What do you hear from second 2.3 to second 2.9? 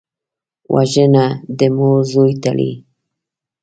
تړي